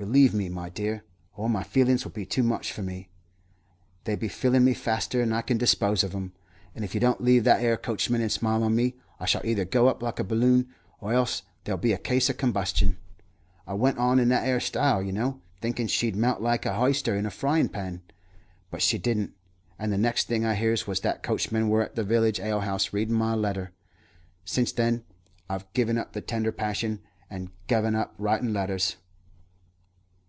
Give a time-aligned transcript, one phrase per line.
[0.00, 1.02] Relieve me, my dear,
[1.34, 3.08] or my feelin's will be too much for me.
[4.04, 6.34] They be fillin' me faster 'n I can dispose of 'em;
[6.72, 9.64] and if you don't leave that 'ere coachman and smile on me, I shall either
[9.64, 12.96] go up like a baloon, or else there'll be a case of combustion.'
[13.66, 17.18] I went on in that 'ere style, yer know, thinkin' she'd melt like a h'yster
[17.18, 18.02] in a fryin' pan,
[18.70, 19.34] but she didn't;
[19.80, 22.92] and the next thing I hears wus that the coachman wur at the willage alehouse
[22.92, 23.72] readin' my letter.
[24.44, 25.02] Since then
[25.50, 28.94] I've guv up the tender passion and guv up writin' letters."